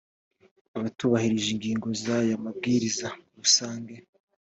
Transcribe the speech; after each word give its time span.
batubahirije 0.81 1.49
ingingo 1.55 1.87
z’aya 2.01 2.35
mabwiriza 2.45 3.07
rusange 3.37 3.93